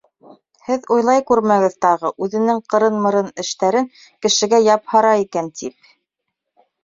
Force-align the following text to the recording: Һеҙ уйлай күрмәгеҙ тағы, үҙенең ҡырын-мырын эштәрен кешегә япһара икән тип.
Һеҙ 0.67 0.85
уйлай 0.93 1.19
күрмәгеҙ 1.31 1.73
тағы, 1.85 2.11
үҙенең 2.27 2.63
ҡырын-мырын 2.73 3.29
эштәрен 3.45 3.85
кешегә 4.27 4.63
япһара 4.69 5.11
икән 5.27 5.53
тип. 5.61 5.93